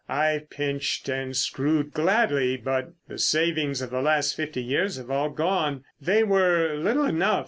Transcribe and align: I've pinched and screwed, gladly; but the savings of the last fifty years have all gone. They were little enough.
I've 0.09 0.49
pinched 0.49 1.09
and 1.09 1.37
screwed, 1.37 1.93
gladly; 1.93 2.57
but 2.57 2.93
the 3.07 3.19
savings 3.19 3.83
of 3.83 3.91
the 3.91 4.01
last 4.01 4.35
fifty 4.35 4.63
years 4.63 4.95
have 4.97 5.11
all 5.11 5.29
gone. 5.29 5.83
They 6.01 6.23
were 6.23 6.75
little 6.75 7.05
enough. 7.05 7.39